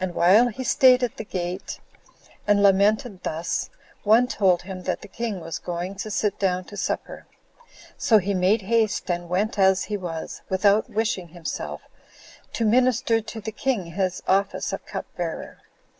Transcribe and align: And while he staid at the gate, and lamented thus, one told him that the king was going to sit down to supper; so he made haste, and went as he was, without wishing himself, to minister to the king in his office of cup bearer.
And 0.00 0.12
while 0.12 0.48
he 0.48 0.64
staid 0.64 1.04
at 1.04 1.18
the 1.18 1.24
gate, 1.24 1.78
and 2.48 2.64
lamented 2.64 3.22
thus, 3.22 3.70
one 4.02 4.26
told 4.26 4.62
him 4.62 4.82
that 4.82 5.02
the 5.02 5.06
king 5.06 5.38
was 5.38 5.60
going 5.60 5.94
to 6.02 6.10
sit 6.10 6.36
down 6.40 6.64
to 6.64 6.76
supper; 6.76 7.28
so 7.96 8.18
he 8.18 8.34
made 8.34 8.62
haste, 8.62 9.08
and 9.08 9.28
went 9.28 9.56
as 9.56 9.84
he 9.84 9.96
was, 9.96 10.42
without 10.48 10.90
wishing 10.90 11.28
himself, 11.28 11.82
to 12.54 12.64
minister 12.64 13.20
to 13.20 13.40
the 13.40 13.52
king 13.52 13.86
in 13.86 13.92
his 13.92 14.20
office 14.26 14.72
of 14.72 14.84
cup 14.84 15.06
bearer. 15.16 15.58